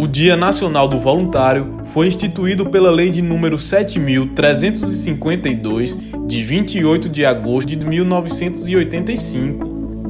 [0.00, 7.24] O Dia Nacional do Voluntário foi instituído pela Lei de número 7352 de 28 de
[7.24, 9.66] agosto de 1985.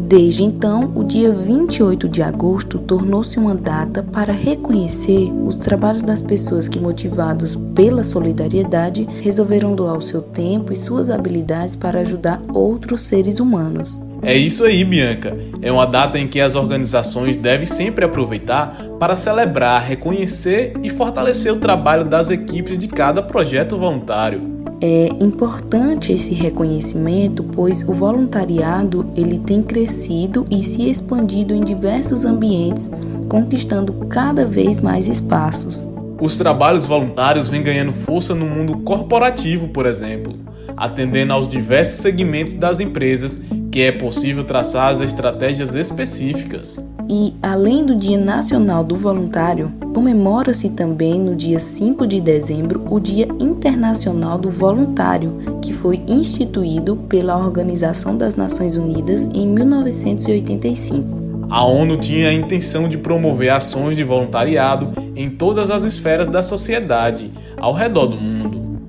[0.06, 6.20] Desde então, o dia 28 de agosto tornou-se uma data para reconhecer os trabalhos das
[6.20, 12.42] pessoas que, motivados pela solidariedade, resolveram doar o seu tempo e suas habilidades para ajudar
[12.52, 13.98] outros seres humanos.
[14.22, 15.36] É isso aí, Bianca.
[15.62, 21.52] É uma data em que as organizações devem sempre aproveitar para celebrar, reconhecer e fortalecer
[21.52, 24.40] o trabalho das equipes de cada projeto voluntário.
[24.80, 32.24] É importante esse reconhecimento, pois o voluntariado ele tem crescido e se expandido em diversos
[32.24, 32.88] ambientes,
[33.28, 35.88] conquistando cada vez mais espaços.
[36.20, 40.34] Os trabalhos voluntários vêm ganhando força no mundo corporativo, por exemplo,
[40.76, 43.40] atendendo aos diversos segmentos das empresas
[43.78, 46.84] que é possível traçar as estratégias específicas.
[47.08, 52.98] E, além do Dia Nacional do Voluntário, comemora-se também no dia 5 de dezembro o
[52.98, 61.46] Dia Internacional do Voluntário, que foi instituído pela Organização das Nações Unidas em 1985.
[61.48, 66.42] A ONU tinha a intenção de promover ações de voluntariado em todas as esferas da
[66.42, 68.37] sociedade ao redor do mundo.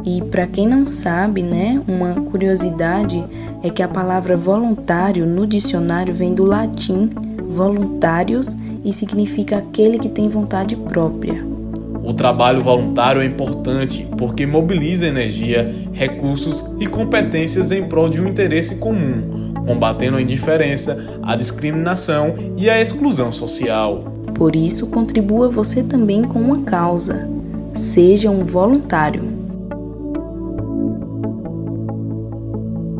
[0.03, 3.23] E para quem não sabe, né, uma curiosidade
[3.61, 7.09] é que a palavra voluntário no dicionário vem do latim
[7.49, 8.55] voluntários
[8.85, 11.43] e significa aquele que tem vontade própria.
[12.03, 18.27] O trabalho voluntário é importante porque mobiliza energia, recursos e competências em prol de um
[18.27, 23.99] interesse comum, combatendo a indiferença, a discriminação e a exclusão social.
[24.33, 27.29] Por isso, contribua você também com uma causa.
[27.73, 29.38] Seja um voluntário.